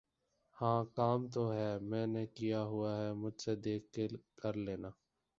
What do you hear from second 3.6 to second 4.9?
دیکھ کے کر لینا۔